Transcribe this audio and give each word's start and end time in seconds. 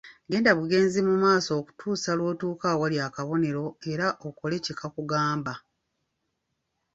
Genda 0.29 0.51
bugenzi 0.59 0.99
mu 1.07 1.15
maaso 1.23 1.51
okutuusa 1.59 2.11
lw’otuuka 2.19 2.65
awali 2.73 2.97
akabonero 3.07 3.65
era 3.91 4.07
okole 4.27 4.55
kye 4.65 4.73
kakugamba. 4.79 5.53